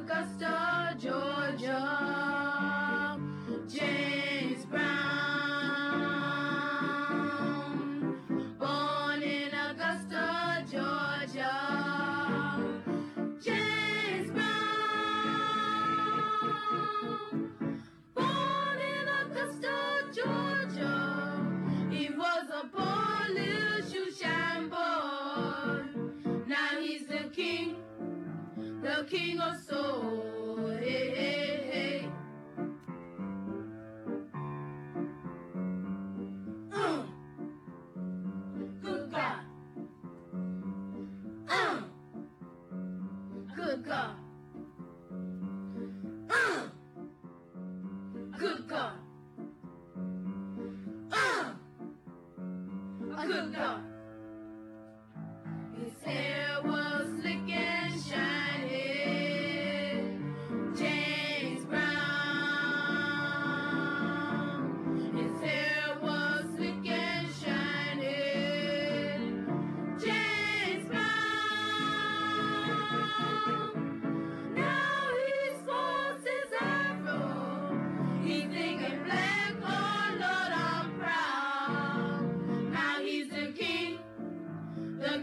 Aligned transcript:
Augusta, 0.00 0.94
Georgia. 0.98 2.29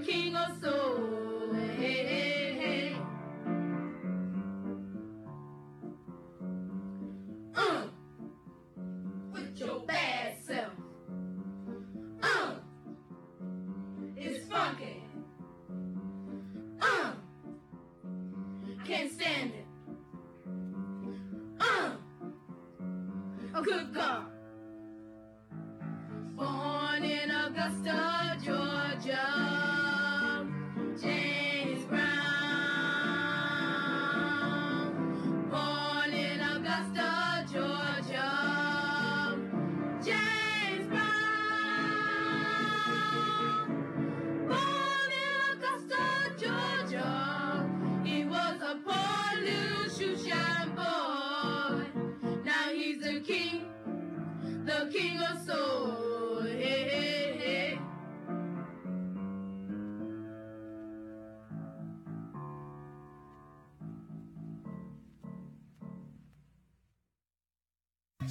King 0.07 0.33
of 0.37 0.51
soul. 0.63 1.26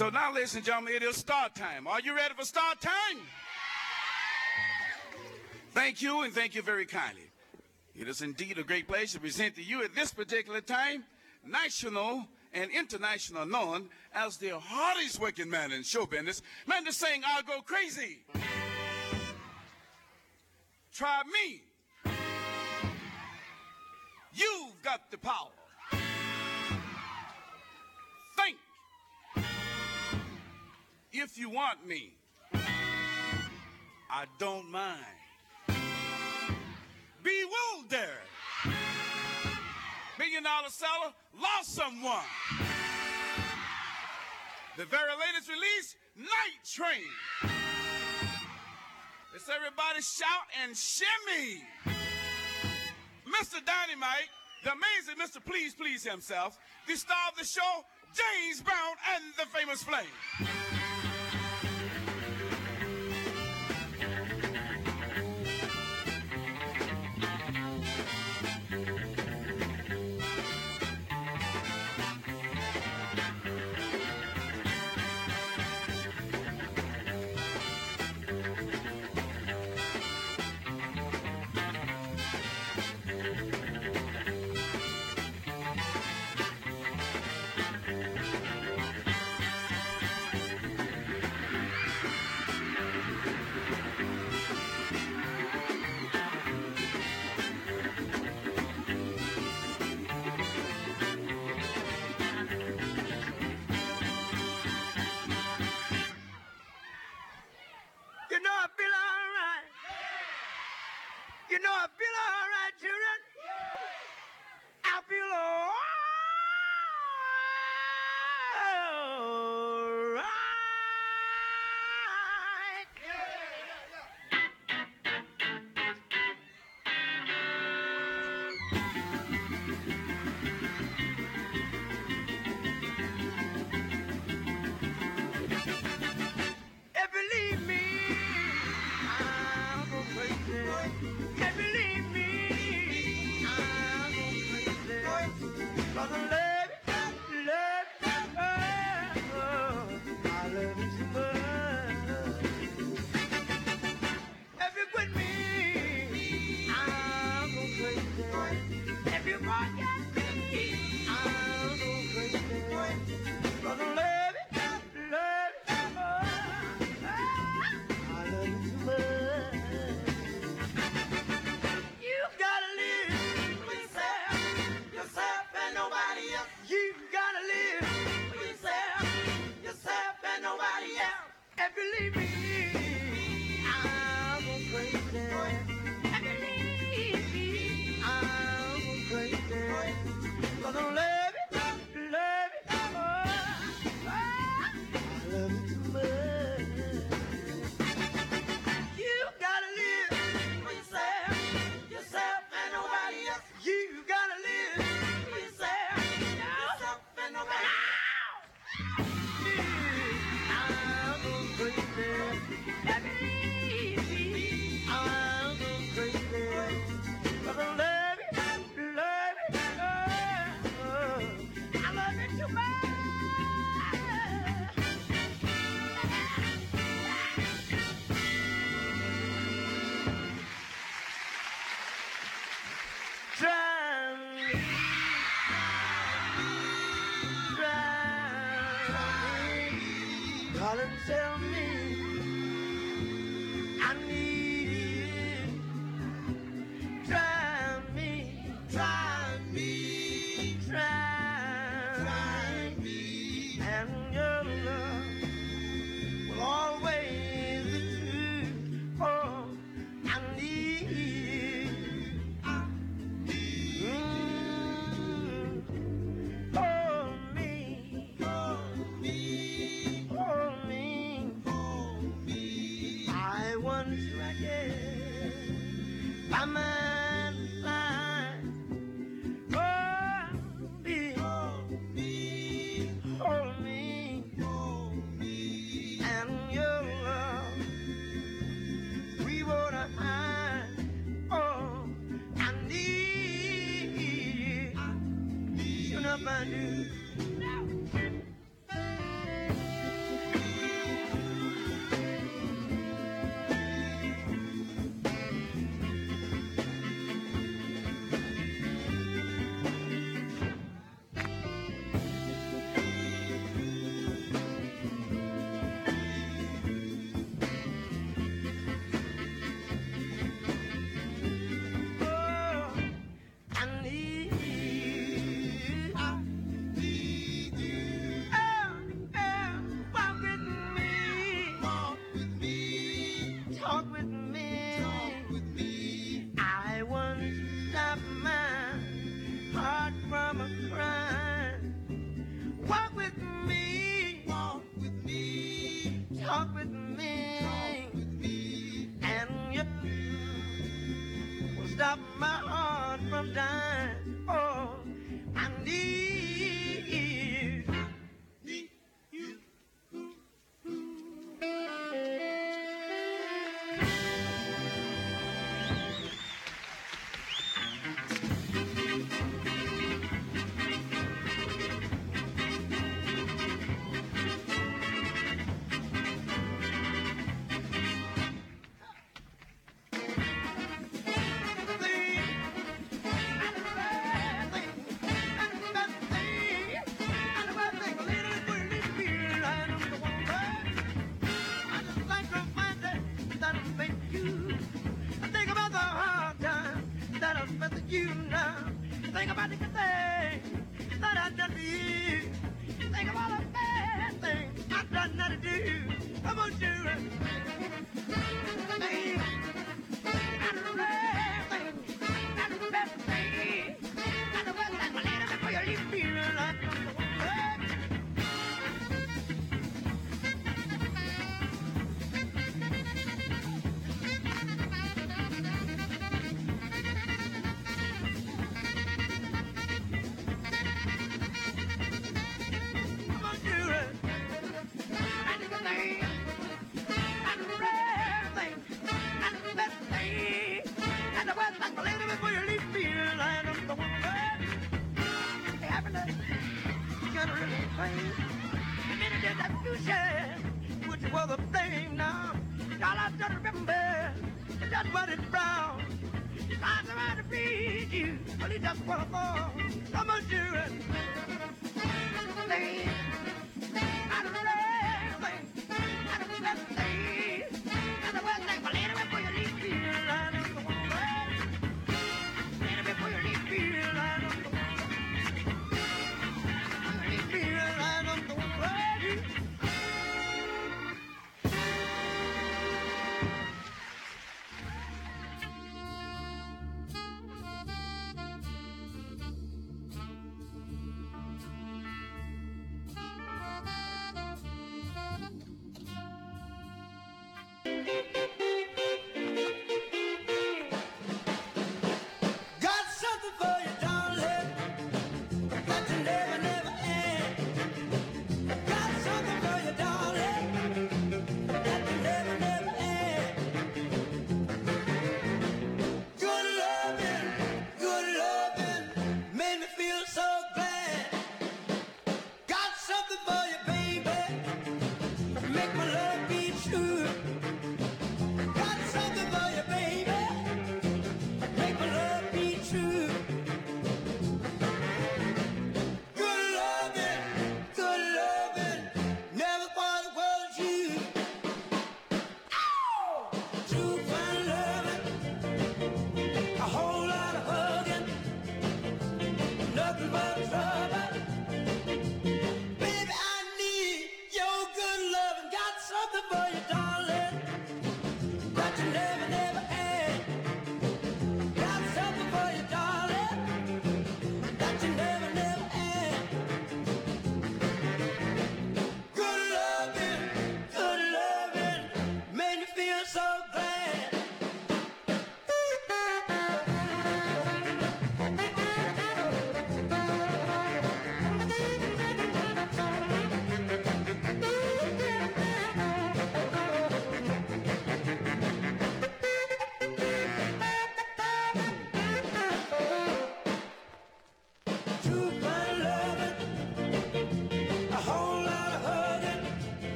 So 0.00 0.08
now, 0.08 0.32
ladies 0.32 0.54
and 0.54 0.64
gentlemen, 0.64 0.94
it 0.94 1.02
is 1.02 1.16
start 1.16 1.54
time. 1.54 1.86
Are 1.86 2.00
you 2.00 2.16
ready 2.16 2.32
for 2.32 2.42
start 2.42 2.80
time? 2.80 3.18
Thank 5.72 6.00
you, 6.00 6.22
and 6.22 6.32
thank 6.32 6.54
you 6.54 6.62
very 6.62 6.86
kindly. 6.86 7.30
It 7.94 8.08
is 8.08 8.22
indeed 8.22 8.56
a 8.56 8.62
great 8.62 8.88
pleasure 8.88 9.18
to 9.18 9.20
present 9.20 9.56
to 9.56 9.62
you 9.62 9.84
at 9.84 9.94
this 9.94 10.10
particular 10.10 10.62
time, 10.62 11.04
national 11.46 12.26
and 12.54 12.70
international 12.70 13.44
known 13.44 13.90
as 14.14 14.38
the 14.38 14.58
hardest 14.58 15.20
working 15.20 15.50
man 15.50 15.70
in 15.70 15.82
show 15.82 16.06
business. 16.06 16.40
Man 16.66 16.82
to 16.86 16.92
sing, 16.94 17.20
I'll 17.34 17.42
go 17.42 17.60
crazy. 17.60 18.20
Try 20.94 21.20
me. 21.30 21.60
You've 24.32 24.82
got 24.82 25.10
the 25.10 25.18
power. 25.18 25.50
If 31.20 31.36
you 31.36 31.50
want 31.50 31.86
me. 31.86 32.14
I 32.52 34.24
don't 34.38 34.70
mind. 34.70 34.96
Bewildered. 37.22 38.08
Million 40.18 40.42
dollar 40.42 40.68
seller 40.68 41.12
lost 41.40 41.74
someone. 41.74 42.24
The 44.76 44.86
very 44.86 45.12
latest 45.26 45.48
release, 45.48 45.96
Night 46.16 46.60
Train. 46.64 47.50
Let's 49.32 49.48
everybody 49.48 50.00
shout 50.00 50.46
and 50.62 50.76
shimmy. 50.76 51.62
Mr. 53.26 53.64
Dynamite, 53.64 54.28
the 54.64 54.72
amazing 54.72 55.16
Mr. 55.20 55.44
Please 55.44 55.74
Please 55.74 56.02
himself, 56.02 56.58
the 56.88 56.96
star 56.96 57.16
of 57.30 57.38
the 57.38 57.44
show, 57.44 57.84
James 58.12 58.60
Brown 58.60 58.96
and 59.14 59.24
the 59.36 59.46
famous 59.56 59.82
Flame. 59.82 60.59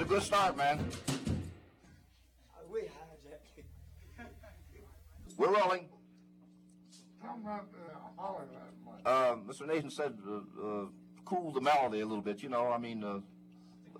was 0.00 0.06
a 0.06 0.14
good 0.14 0.22
start, 0.22 0.56
man. 0.56 0.84
We're 5.36 5.54
rolling. 5.54 5.88
Uh, 7.22 7.28
I'm 7.28 7.42
not 7.44 7.72
that 7.72 8.72
much. 8.84 9.00
Uh, 9.06 9.36
Mr. 9.50 9.66
Nathan 9.66 9.90
said, 9.90 10.18
uh, 10.26 10.36
uh, 10.62 10.86
cool 11.24 11.52
the 11.52 11.60
melody 11.60 12.00
a 12.00 12.06
little 12.06 12.22
bit. 12.22 12.42
You 12.42 12.50
know, 12.50 12.68
I 12.68 12.78
mean, 12.78 13.22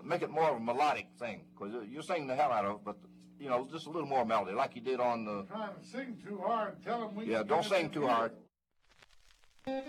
make 0.03 0.21
it 0.21 0.29
more 0.29 0.51
of 0.51 0.57
a 0.57 0.59
melodic 0.59 1.07
thing 1.17 1.41
because 1.53 1.73
you're 1.89 2.03
singing 2.03 2.27
the 2.27 2.35
hell 2.35 2.51
out 2.51 2.65
of 2.65 2.75
it, 2.75 2.81
but 2.85 2.97
you 3.39 3.49
know, 3.49 3.67
just 3.71 3.87
a 3.87 3.89
little 3.89 4.07
more 4.07 4.23
melody, 4.23 4.53
like 4.53 4.75
you 4.75 4.81
did 4.81 4.99
on 4.99 5.25
the. 5.25 5.45
Trying 5.49 5.73
to 5.81 5.87
sing 5.87 6.17
too 6.23 6.39
hard. 6.45 6.83
Tell 6.83 6.99
them 6.99 7.15
we. 7.15 7.25
Yeah, 7.25 7.41
don't 7.43 7.65
sing 7.65 7.89
too 7.89 8.05
hard. 8.07 8.33
hard. 9.65 9.83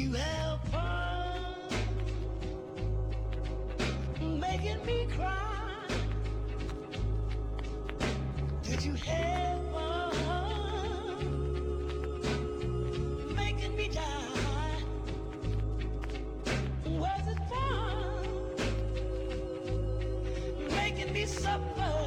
you 0.00 0.12
have 0.14 0.60
fun 0.72 1.90
making 4.40 4.86
me 4.86 5.06
cry? 5.14 5.86
Did 8.62 8.82
you 8.82 8.94
have 8.94 9.60
fun 9.72 10.14
making 13.36 13.76
me 13.76 13.88
die? 13.88 14.82
Was 16.86 17.28
it 17.32 17.38
fun 17.50 18.26
making 20.76 21.12
me 21.12 21.26
suffer? 21.26 21.99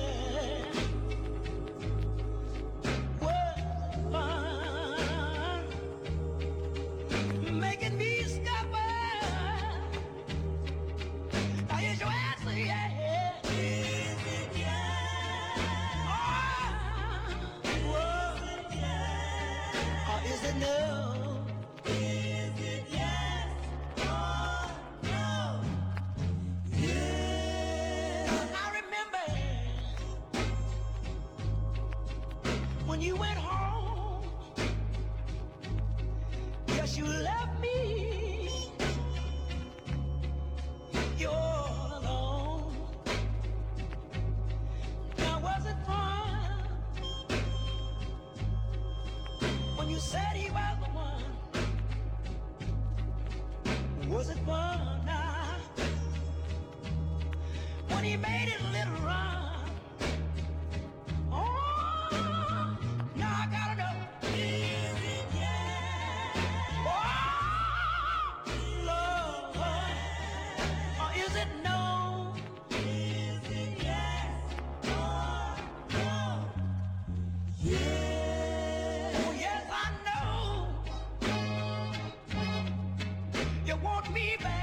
You 83.74 83.80
want 83.84 84.14
me 84.14 84.36
back. 84.40 84.63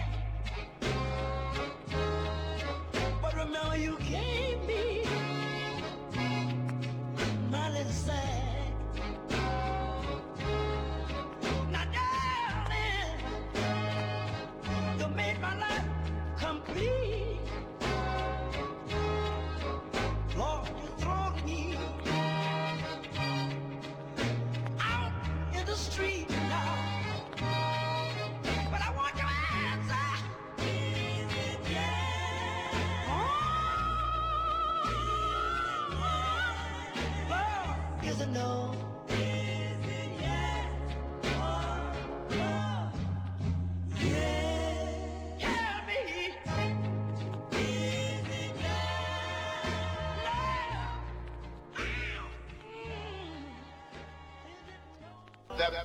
No? 38.26 38.74
It. 39.08 39.40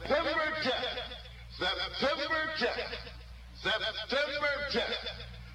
September 0.05 0.47
10th. 0.61 0.95
September 1.57 2.41
10th. 2.57 2.95
September 3.61 4.53
10th. 4.71 5.05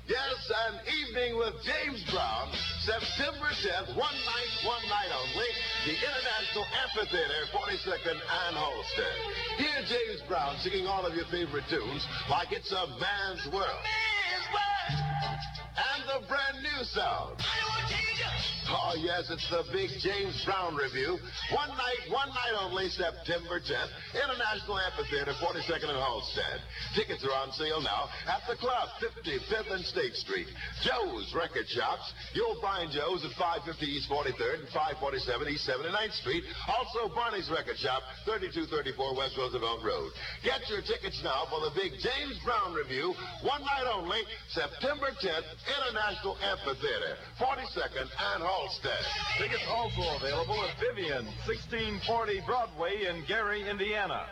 Yes, 0.08 0.52
an 0.66 0.80
evening 0.90 1.38
with 1.38 1.54
James 1.62 2.02
Brown. 2.10 2.50
September 2.82 3.46
10th, 3.46 3.94
one 3.96 4.18
night, 4.26 4.52
one 4.66 4.82
night 4.90 5.12
only. 5.14 5.46
The 5.86 5.94
International 5.94 6.39
Amphitheater, 6.90 7.46
42nd 7.54 8.18
and 8.18 8.56
Halsted. 8.56 9.14
Hear 9.58 9.82
James 9.86 10.22
Brown 10.26 10.56
singing 10.58 10.86
all 10.86 11.06
of 11.06 11.14
your 11.14 11.26
favorite 11.26 11.64
tunes 11.70 12.04
like 12.28 12.50
it's 12.50 12.72
a 12.72 12.86
man's 12.98 13.46
world. 13.52 13.84
And 15.76 16.02
the 16.08 16.26
brand 16.26 16.62
new 16.62 16.84
sound. 16.84 17.38
Oh, 18.70 18.94
yes, 18.98 19.30
it's 19.30 19.48
the 19.50 19.62
big 19.72 19.90
James 20.00 20.42
Brown 20.44 20.74
Revue. 20.74 21.18
One 21.54 21.68
night, 21.70 22.10
one 22.10 22.28
night 22.28 22.54
only, 22.60 22.88
September 22.88 23.60
10th. 23.60 23.90
International 24.14 24.82
Amphitheater, 24.90 25.34
42nd 25.38 25.86
and 25.86 26.02
Halsted. 26.02 26.58
Tickets 26.98 27.22
are 27.22 27.34
on 27.38 27.54
sale 27.54 27.78
now 27.78 28.10
at 28.26 28.42
the 28.50 28.58
club, 28.58 28.90
55th 28.98 29.70
and 29.70 29.84
State 29.86 30.18
Street. 30.18 30.50
Joe's 30.82 31.30
Record 31.30 31.70
Shops. 31.70 32.10
You'll 32.34 32.58
find 32.58 32.90
Joe's 32.90 33.22
at 33.22 33.30
550 33.38 33.86
East 33.86 34.10
43rd 34.10 34.66
and 34.66 34.70
547 34.98 35.54
East 35.54 35.62
79th 35.70 36.16
Street. 36.18 36.42
Also, 36.66 37.06
Barney's 37.14 37.46
Record 37.54 37.78
Shop, 37.78 38.02
3234 38.26 39.14
West 39.14 39.38
Roosevelt 39.38 39.86
Road. 39.86 40.10
Get 40.42 40.66
your 40.66 40.82
tickets 40.82 41.22
now 41.22 41.46
for 41.46 41.62
the 41.62 41.70
big 41.78 41.94
James 42.02 42.34
Brown 42.42 42.74
Revue. 42.74 43.14
One 43.46 43.62
night 43.62 43.86
only, 43.86 44.26
September 44.50 45.14
10th, 45.22 45.46
International 45.70 46.34
Amphitheater, 46.42 47.14
42nd 47.38 48.10
and 48.10 48.42
Halsted. 48.42 49.02
Tickets 49.38 49.66
also 49.70 50.02
available 50.18 50.58
at 50.66 50.74
Vivian, 50.82 51.30
1640 51.46 52.42
Broadway 52.42 53.06
in 53.06 53.22
Gary, 53.30 53.62
Indiana. 53.70 53.99
Tell 54.00 54.30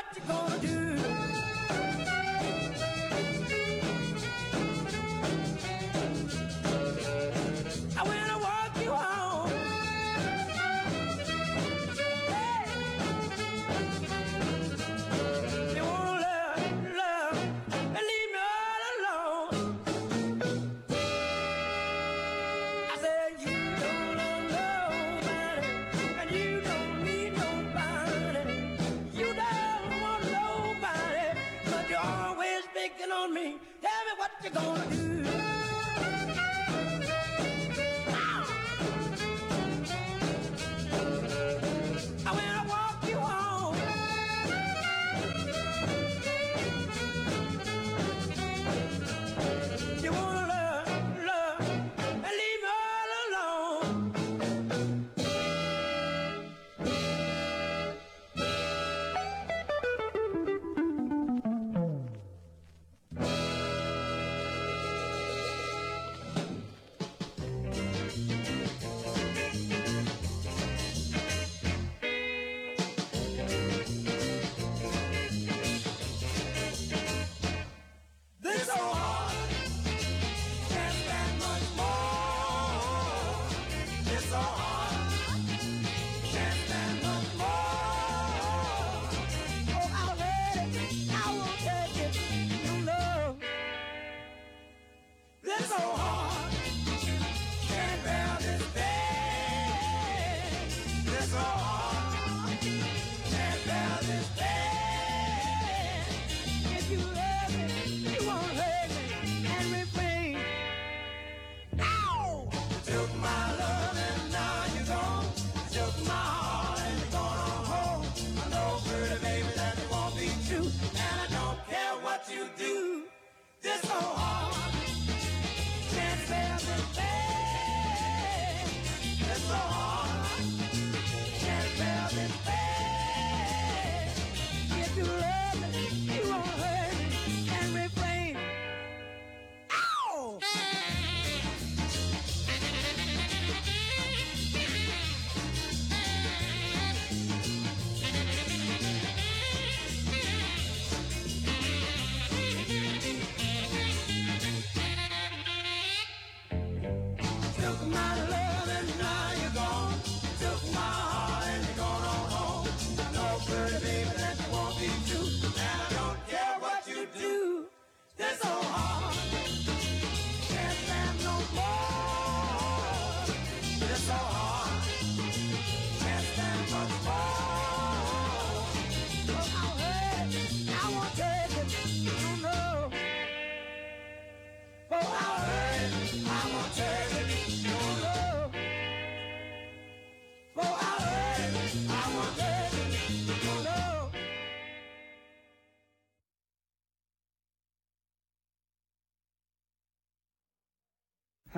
what 0.00 0.16
you 0.16 0.22
gonna 0.26 0.58
do. 0.58 1.29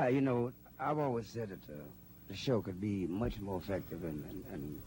Uh, 0.03 0.09
you 0.09 0.21
know, 0.21 0.51
I've 0.81 0.99
always 0.99 1.29
said 1.29 1.51
that 1.51 1.73
uh, 1.73 1.77
the 2.29 2.35
show 2.35 2.61
could 2.61 2.81
be 2.81 3.07
much 3.07 3.39
more 3.39 3.59
effective 3.59 4.03
and, 4.03 4.25
and, 4.53 4.81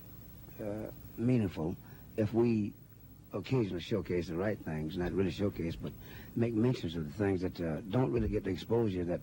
and 0.60 0.88
uh, 0.88 0.92
meaningful 1.18 1.76
if 2.18 2.34
we 2.34 2.74
occasionally 3.34 3.82
showcase 3.82 4.28
the 4.28 4.36
right 4.36 4.58
things, 4.66 4.98
not 4.98 5.14
really 5.14 5.32
showcase, 5.32 5.76
but 5.76 5.94
make 6.36 6.54
mentions 6.54 6.96
of 6.96 7.06
the 7.06 7.24
things 7.24 7.42
that 7.42 7.62
uh, 7.62 7.78
don't 7.92 8.12
really 8.12 8.28
get 8.28 8.44
the 8.44 8.50
exposure 8.50 9.06
that 9.06 9.22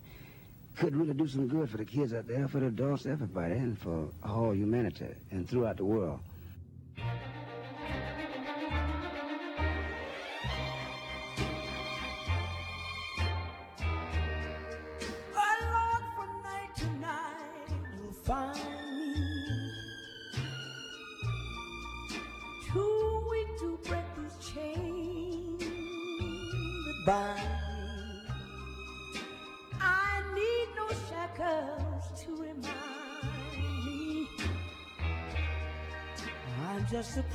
could 0.77 0.95
really 0.95 1.13
do 1.13 1.27
some 1.27 1.47
good 1.47 1.69
for 1.69 1.77
the 1.77 1.85
kids 1.85 2.11
out 2.11 2.27
there, 2.27 2.47
for 2.47 2.59
the 2.59 2.67
adults, 2.67 3.05
everybody, 3.05 3.53
and 3.53 3.77
for 3.77 4.07
all 4.23 4.55
humanity 4.55 5.13
and 5.29 5.47
throughout 5.47 5.77
the 5.77 5.85
world. 5.85 6.19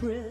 prayer. 0.00 0.27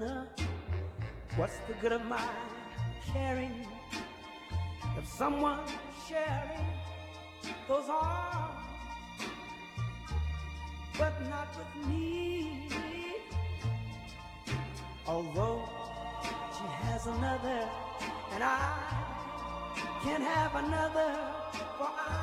prisoner. 0.00 0.26
What's 1.36 1.58
the 1.68 1.74
good 1.74 1.92
of 1.92 2.04
my 2.04 2.28
caring 3.12 3.66
if 4.98 5.06
someone 5.06 5.60
sharing 6.08 6.66
those 7.68 7.88
arms, 7.88 8.64
but 10.98 11.12
not 11.28 11.48
with 11.56 11.86
me? 11.88 12.68
Although 15.06 15.68
she 16.56 16.66
has 16.86 17.06
another, 17.06 17.68
and 18.34 18.44
I 18.44 18.60
can't 20.02 20.22
have 20.22 20.54
another, 20.64 21.18
for 21.78 21.88
I. 21.88 22.19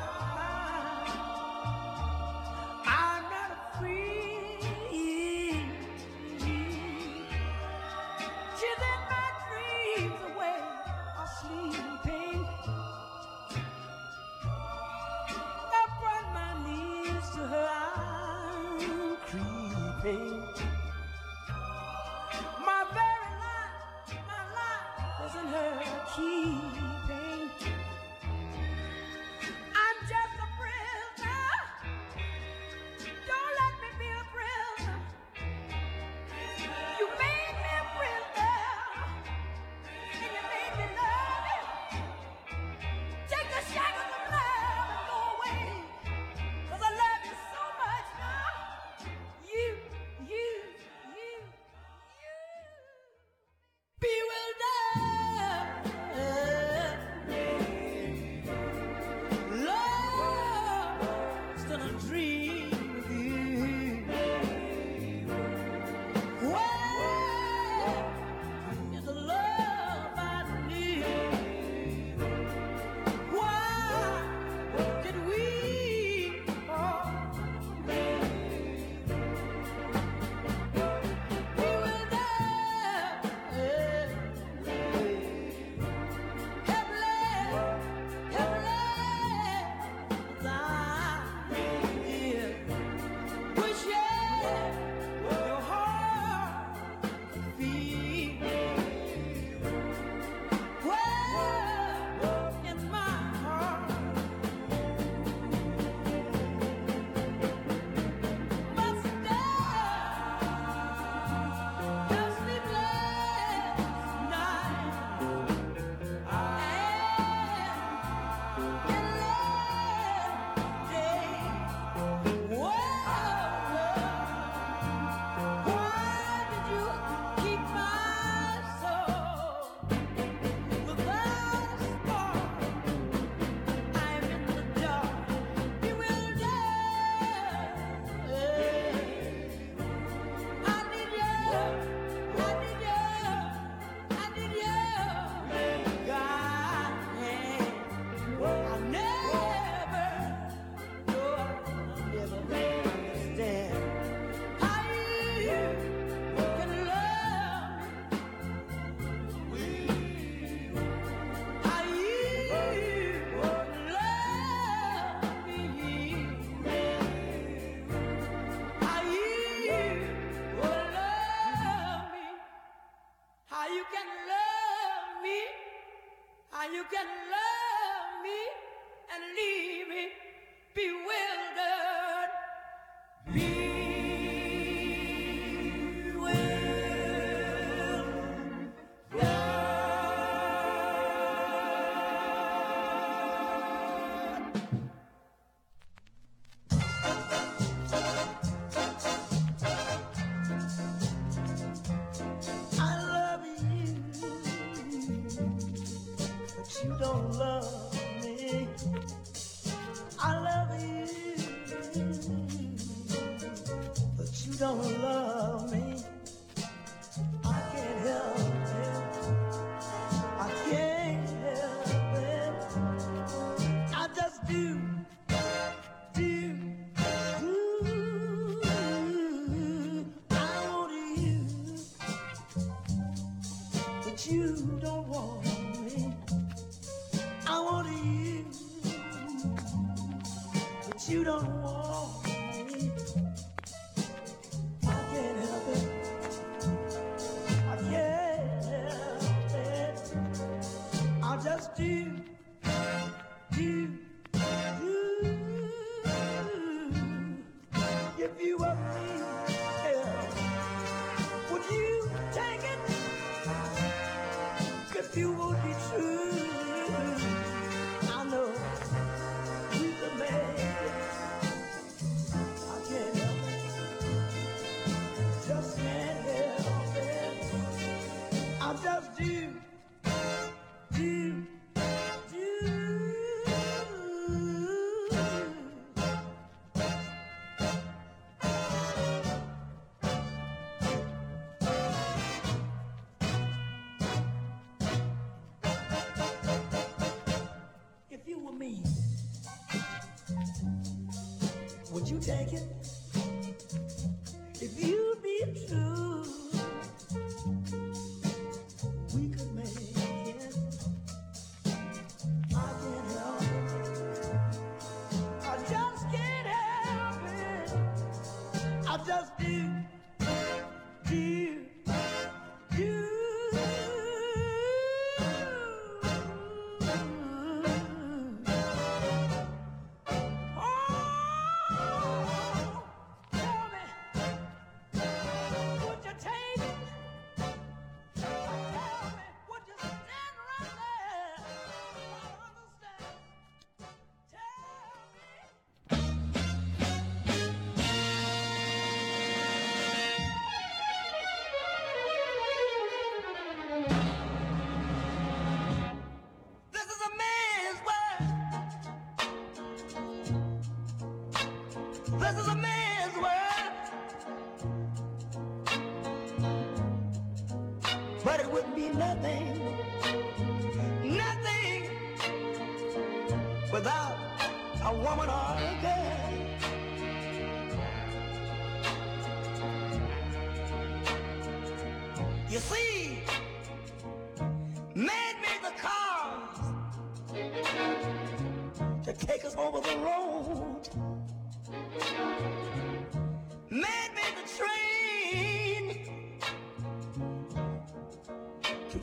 you 302.10 302.18
take 302.20 302.54
it? 302.54 302.87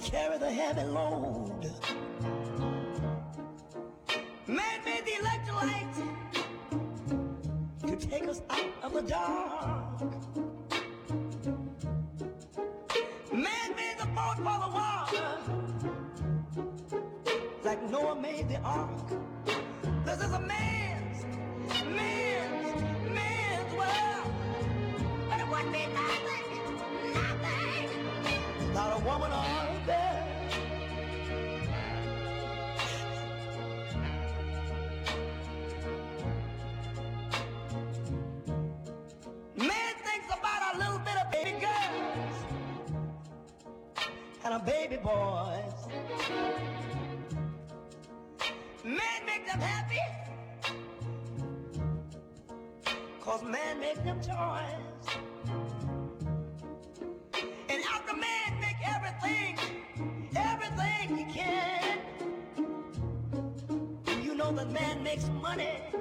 carry 0.10 0.38
the 0.38 0.51
heavy 0.51 0.84
load. 0.84 1.72
Man 4.47 4.84
made 4.86 5.03
the 5.06 5.16
electric 5.20 5.56
light 5.56 5.93
to 7.88 7.95
take 7.95 8.28
us 8.28 8.41
out 8.49 8.72
of 8.84 8.93
the 8.93 9.01
dark. 9.01 10.01
Man 13.34 13.76
made 13.76 13.95
the 13.97 14.06
boat 14.18 14.38
for 14.38 14.58
the 14.64 14.70
water, 14.78 15.30
like 17.64 17.89
Noah 17.89 18.16
made 18.16 18.47
the 18.47 18.60
ark. 18.60 19.10
This 20.06 20.22
is 20.22 20.32
a 20.32 20.39
man. 20.39 20.74
boys. 45.06 45.88
Man 48.84 49.22
make 49.26 49.45
them 49.45 49.62
happy. 49.62 49.99
Cause 53.22 53.43
man 53.43 53.80
make 53.80 54.03
them 54.03 54.20
choice. 54.20 55.16
And 57.70 57.84
after 57.93 58.16
man 58.16 58.60
make 58.60 58.82
everything, 58.95 59.58
everything 60.36 61.18
he 61.18 61.26
can. 61.32 61.99
You 64.24 64.34
know 64.36 64.51
that 64.53 64.72
man 64.72 65.03
makes 65.03 65.30
money. 65.30 65.94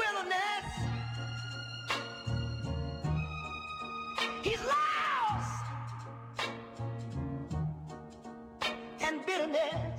Wilderness. 0.00 0.68
He's 4.42 4.62
lost 4.64 5.64
in 9.00 9.20
bitterness. 9.26 9.89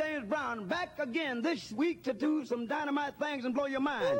James 0.00 0.24
Brown 0.24 0.66
back 0.66 0.98
again 0.98 1.42
this 1.42 1.70
week 1.72 2.02
to 2.04 2.14
do 2.14 2.46
some 2.46 2.66
dynamite 2.66 3.12
things 3.20 3.44
and 3.44 3.54
blow 3.54 3.66
your 3.66 3.80
mind. 3.80 4.18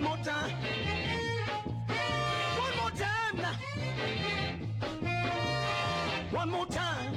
One 0.00 0.16
more 0.16 0.24
time. 0.24 0.50
One 2.58 2.76
more 2.78 2.90
time 2.90 3.36
now. 3.36 3.54
One 6.30 6.50
more 6.50 6.66
time. 6.66 7.14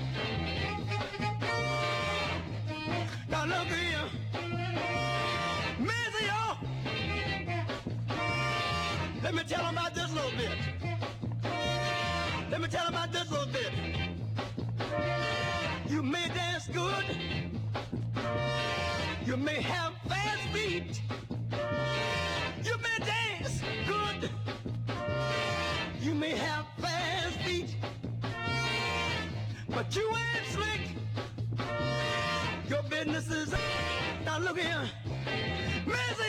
Now 3.29 3.45
look 3.45 3.67
here. 3.67 4.09
Missy, 5.79 6.25
you. 6.25 6.31
Oh. 6.33 6.57
Let 9.23 9.33
me 9.33 9.43
tell 9.43 9.63
them 9.63 9.77
about 9.77 9.95
this. 9.95 10.02
You 29.95 30.09
ain't 30.09 30.47
slick. 30.47 30.81
Your 32.67 32.81
business 32.83 33.29
is. 33.29 33.53
Now 34.25 34.39
look 34.39 34.57
here. 34.57 34.89
Mrs. 35.85 36.22